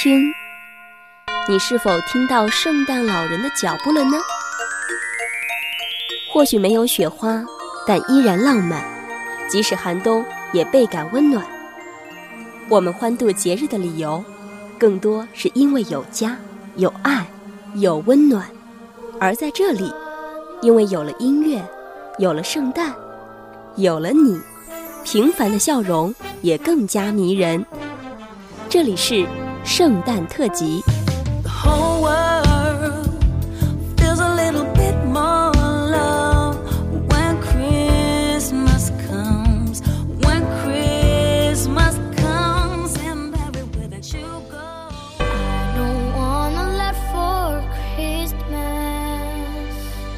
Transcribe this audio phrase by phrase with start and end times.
[0.00, 0.32] 听，
[1.48, 4.16] 你是否听到圣诞老人的脚步了呢？
[6.32, 7.44] 或许没有雪花，
[7.84, 8.80] 但依然浪漫；
[9.50, 11.44] 即使寒冬，也倍感温暖。
[12.68, 14.24] 我们欢度节日的理由，
[14.78, 16.36] 更多是因为有家、
[16.76, 17.26] 有爱、
[17.74, 18.46] 有温暖。
[19.18, 19.92] 而在这里，
[20.62, 21.60] 因为有了音乐，
[22.18, 22.94] 有了圣诞，
[23.74, 24.40] 有了你，
[25.02, 27.66] 平凡的笑容也更加迷人。
[28.68, 29.26] 这里是
[29.68, 30.82] 圣诞特辑。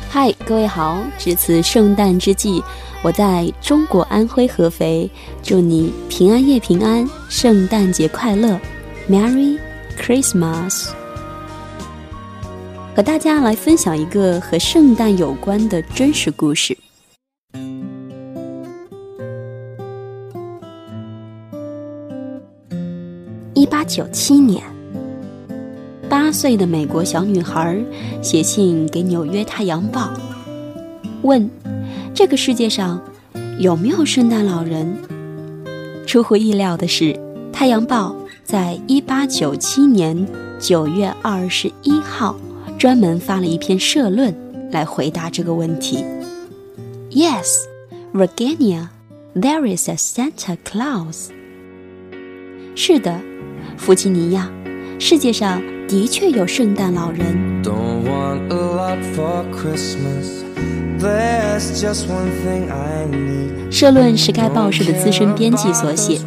[0.09, 0.99] 嗨，各位好！
[1.19, 2.63] 值此圣诞之际，
[3.03, 5.11] 我在中国安徽合肥，
[5.43, 8.57] 祝你平安夜平安，圣诞节快乐
[9.11, 9.59] ，Merry
[9.99, 10.91] Christmas！
[12.95, 16.79] 和大家来分享一个和圣诞有关的真实故事。
[23.55, 24.81] 一八九七年。
[26.11, 27.77] 八岁的美国小女孩
[28.21, 30.01] 写信给《纽约太阳报》，
[31.23, 31.49] 问
[32.13, 33.01] ：“这个世界上
[33.61, 34.93] 有没有圣诞老人？”
[36.07, 37.13] 出乎意料的是，
[37.53, 38.15] 《太阳报》
[38.51, 40.27] 在一八九七年
[40.59, 42.35] 九月二十一号
[42.77, 44.35] 专门发了一篇社论
[44.73, 46.05] 来回答这个问题。
[47.11, 47.47] Yes,
[48.13, 48.89] Virginia,
[49.37, 51.29] there is a Santa Claus。
[52.75, 53.21] 是的，
[53.77, 54.51] 弗吉尼亚，
[54.99, 55.63] 世界上。
[55.91, 57.65] 的确有圣诞老人。
[63.73, 66.21] 社论是该报社的资深编辑所写，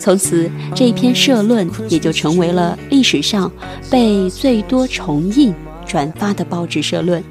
[0.00, 3.52] 从此这一篇社论也就成为了历史上
[3.88, 5.54] 被最多重印、
[5.86, 7.22] 转发的报纸社论，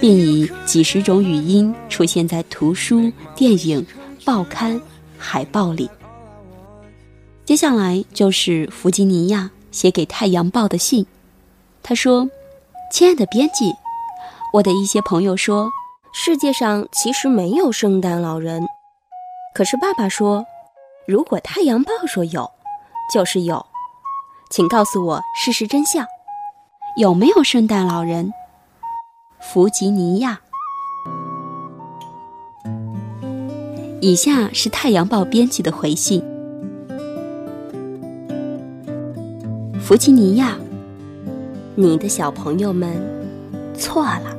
[0.00, 3.84] 并以几十种语音出现在图书、电影、
[4.24, 4.80] 报刊、
[5.18, 5.90] 海报里。
[7.44, 9.50] 接下来就是弗吉尼亚。
[9.72, 11.06] 写给《太阳报》的信，
[11.82, 12.28] 他说
[12.92, 13.72] ：“亲爱的编辑，
[14.52, 15.70] 我的一些朋友说，
[16.12, 18.62] 世界上其实没有圣诞老人。
[19.54, 20.44] 可是爸爸说，
[21.12, 22.50] 如果《太阳报》说有，
[23.12, 23.66] 就是有。
[24.48, 26.06] 请告诉我事实真相，
[26.96, 28.32] 有没有圣诞老人？”
[29.38, 30.40] 弗吉尼亚。
[34.00, 36.24] 以下是《太阳报》编辑的回信。
[39.82, 40.56] 弗吉尼亚，
[41.74, 42.96] 你的小朋友们
[43.76, 44.34] 错了。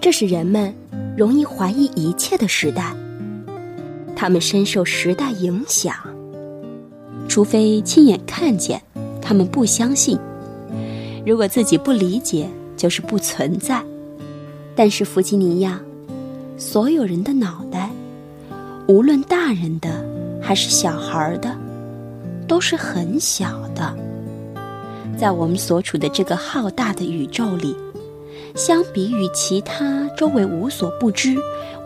[0.00, 0.74] 这是人们
[1.16, 2.92] 容易怀疑一切的时代。
[4.16, 5.94] 他们深受时代影响，
[7.28, 8.80] 除非亲眼看见，
[9.20, 10.18] 他们不相信。
[11.26, 13.82] 如果自己不理解，就是不存在。
[14.74, 15.80] 但是弗吉尼亚，
[16.56, 17.90] 所有人的脑袋，
[18.86, 20.04] 无论大人的
[20.40, 21.54] 还是小孩的。
[22.46, 23.96] 都是很小的，
[25.16, 27.74] 在我们所处的这个浩大的宇宙里，
[28.54, 31.38] 相比于其他周围无所不知、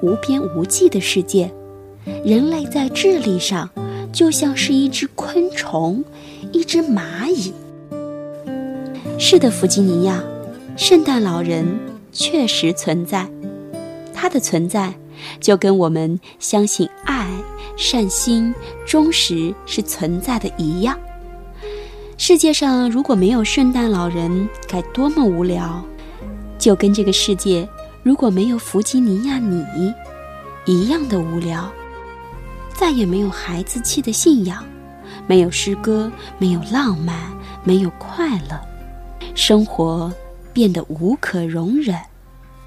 [0.03, 1.49] 无边无际的世界，
[2.25, 3.69] 人类在智力上
[4.13, 6.05] 就像是一只昆虫，
[6.53, 7.53] 一只蚂蚁。
[9.19, 10.23] 是的，弗吉尼亚，
[10.77, 11.67] 圣诞老人
[12.13, 13.29] 确实存在，
[14.15, 14.95] 他的存在
[15.41, 17.27] 就跟我们相信爱。
[17.77, 18.53] 善心、
[18.85, 20.99] 忠实是存在的一样。
[22.17, 25.81] 世界上如果没有圣诞老人，该多么无聊！
[26.59, 27.69] 就跟这个世界
[28.03, 29.65] 如果没有弗吉尼亚你
[30.67, 31.73] 一样的无聊。
[32.79, 34.65] 再也没有孩子气的信仰，
[35.27, 36.09] 没有诗歌，
[36.39, 37.17] 没有浪漫，
[37.65, 38.57] 没有快乐，
[39.35, 40.13] 生活
[40.53, 41.99] 变得无可容忍。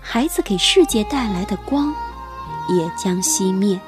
[0.01, 1.93] 孩子给世界带来的光，
[2.67, 3.79] 也将熄灭。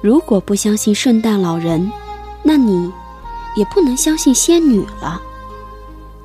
[0.00, 1.92] 如果不相信圣诞老人，
[2.42, 2.90] 那你
[3.54, 5.20] 也不能相信仙女了。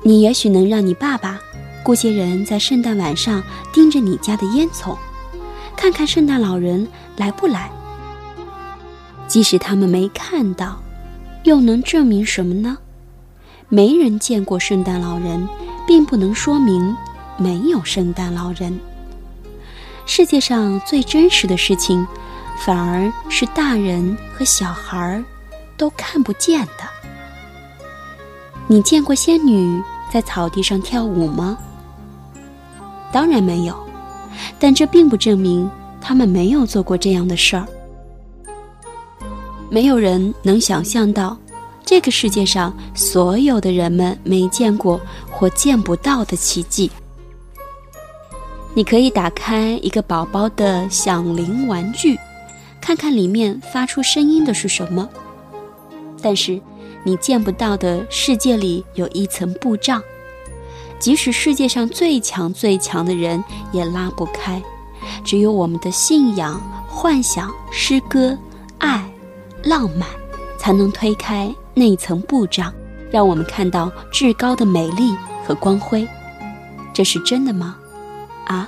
[0.02, 1.38] 你也许能让你爸爸
[1.82, 3.42] 雇些人在圣诞晚上
[3.74, 4.96] 盯着你家的烟囱，
[5.76, 6.88] 看看圣诞老人
[7.18, 7.70] 来不来。
[9.28, 10.82] 即使他们没看到，
[11.44, 12.76] 又能证明什么呢？
[13.68, 15.46] 没人见过圣诞老人，
[15.86, 16.96] 并不能说明
[17.36, 18.76] 没有圣诞老人。
[20.06, 22.04] 世界上最真实的事情。
[22.60, 25.22] 反而是大人和小孩儿
[25.76, 26.82] 都看不见的。
[28.66, 29.80] 你见过仙女
[30.12, 31.56] 在草地上跳舞吗？
[33.12, 33.78] 当然没有，
[34.58, 35.70] 但这并不证明
[36.00, 37.64] 他们没有做过这样的事儿。
[39.70, 41.36] 没有人能想象到，
[41.84, 45.00] 这个世界上所有的人们没见过
[45.30, 46.90] 或见不到的奇迹。
[48.74, 52.18] 你可以打开一个宝宝的响铃玩具，
[52.80, 55.08] 看看里面发出声音的是什么。
[56.22, 56.60] 但是，
[57.04, 60.02] 你见不到的世界里有一层布障，
[60.98, 63.42] 即使世界上最强最强的人
[63.72, 64.62] 也拉不开。
[65.24, 68.36] 只有我们的信仰、幻想、诗歌、
[68.78, 69.10] 爱、
[69.68, 70.08] 浪漫，
[70.56, 72.72] 才能推开那层布障，
[73.10, 75.14] 让我们看到至高的美丽
[75.46, 76.08] 和光辉。
[76.94, 77.76] 这是真的吗？
[78.46, 78.66] 啊，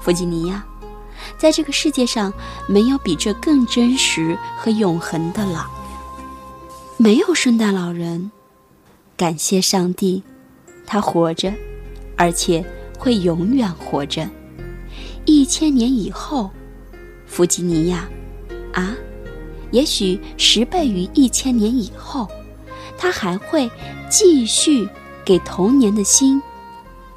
[0.00, 0.64] 弗吉尼亚，
[1.36, 2.32] 在这个世界上
[2.68, 5.68] 没有比这更真实和永恒的了。
[6.96, 8.30] 没有圣诞老人，
[9.16, 10.22] 感谢上帝，
[10.86, 11.52] 他活着，
[12.16, 12.64] 而且
[12.96, 14.28] 会永远活着。
[15.24, 16.50] 一千年以后，
[17.26, 18.08] 弗吉尼亚，
[18.72, 18.94] 啊，
[19.70, 22.28] 也许十倍于一千年以后，
[22.98, 23.70] 他还会
[24.08, 24.88] 继续
[25.24, 26.42] 给童年的心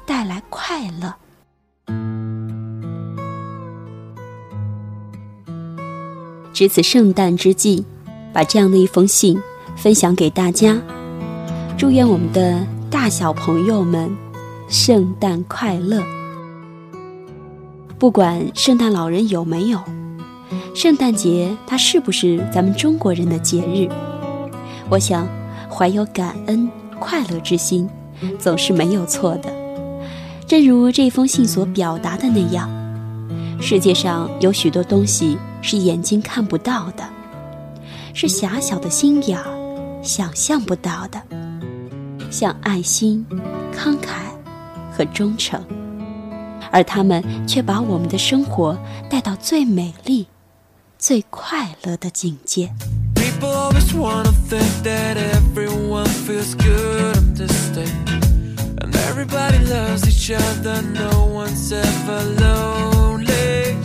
[0.06, 1.14] 带来快乐。
[6.52, 7.84] 值此圣诞之际，
[8.32, 9.36] 把这样的一封信
[9.76, 10.80] 分享给大家，
[11.76, 14.08] 祝愿我们的大小朋友们
[14.68, 16.00] 圣诞快乐。
[17.98, 19.82] 不管圣诞老人有没有，
[20.74, 23.88] 圣诞节它是不是咱们中国人的节日？
[24.90, 25.26] 我想，
[25.70, 26.68] 怀有感恩、
[26.98, 27.88] 快乐之心，
[28.40, 29.52] 总是没有错的。
[30.48, 32.68] 正如这封信所表达的那样，
[33.60, 37.04] 世界上有许多东西是眼睛看不到的，
[38.12, 41.22] 是狭小的心眼儿想象不到的，
[42.32, 43.24] 像爱心、
[43.72, 44.24] 慷慨
[44.90, 45.62] 和忠诚。
[46.72, 48.76] 而他们却把我们的生活
[49.08, 50.26] 带到最美丽、
[51.03, 52.71] 最快乐的境界。
[53.15, 57.87] People always wanna think that everyone feels good on this day.
[58.81, 63.77] And everybody loves each other, no one's ever lonely.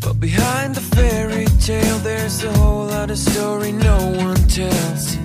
[0.00, 5.18] But behind the fairy tale, there's a whole other story no one tells.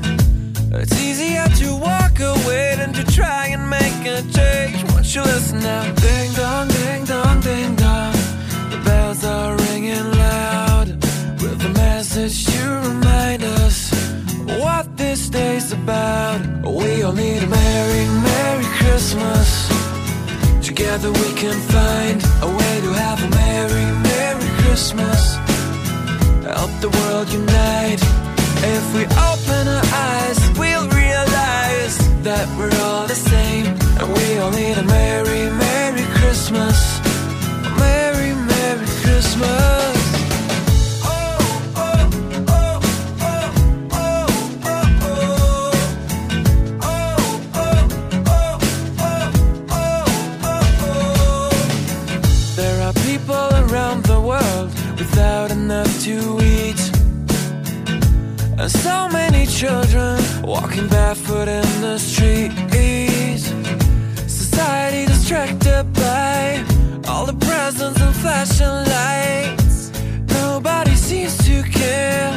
[0.71, 4.83] It's easier to walk away than to try and make a change.
[4.91, 5.83] Won't you listen now?
[5.95, 6.52] Ding dong,
[15.84, 16.40] About.
[16.62, 19.48] We all need a merry, merry Christmas.
[20.62, 25.20] Together we can find a way to have a merry, merry Christmas.
[26.58, 28.02] Help the world unite.
[28.74, 29.33] If we open
[68.44, 69.90] flashing lights.
[70.28, 72.32] Nobody seems to care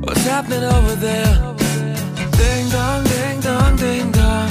[0.00, 1.34] what's happening over there.
[2.36, 4.48] Ding dong, ding dong, ding dong.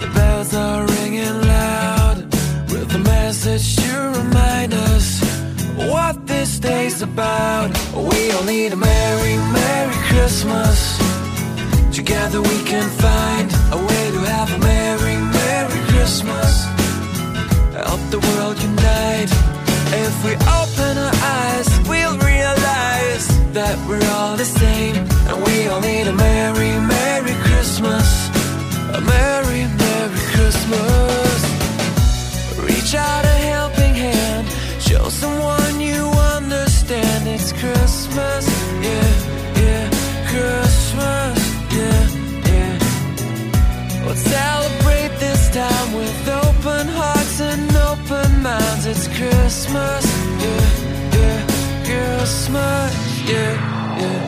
[0.00, 2.16] The bells are ringing loud
[2.70, 5.20] with a message to remind us
[5.76, 7.70] what this day's about.
[7.94, 10.98] We all need a merry, merry Christmas.
[11.92, 16.64] Together we can find a way to have a merry, merry Christmas.
[17.72, 19.53] Help the world unite.
[19.96, 24.96] If we open our eyes, we'll realize that we're all the same.
[25.28, 28.08] And we all need a merry, merry Christmas.
[28.98, 31.38] A merry, merry Christmas.
[32.58, 34.48] Reach out a helping hand.
[34.82, 36.02] Show someone you
[36.36, 38.44] understand it's Christmas.
[38.88, 39.10] Yeah,
[39.62, 39.84] yeah,
[40.32, 41.38] Christmas.
[41.78, 42.02] Yeah,
[42.50, 44.06] yeah.
[44.06, 48.86] Let's celebrate this time with open hearts and open minds.
[48.86, 49.33] It's Christmas.
[49.44, 50.06] Christmas,
[50.42, 50.64] yeah,
[51.18, 51.40] yeah,
[51.84, 52.92] Christmas.
[53.28, 53.52] Yeah,
[54.00, 54.18] yeah.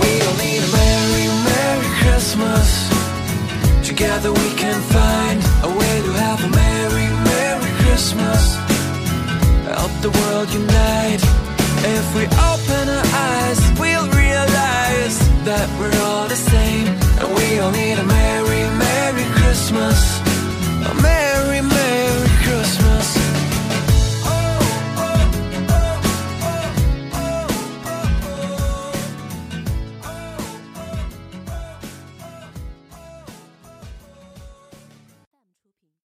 [0.00, 2.68] We all need a merry, merry Christmas.
[3.86, 8.56] Together we can find a way to have a merry, merry Christmas.
[9.68, 11.22] Help the world unite.
[11.84, 12.61] If we open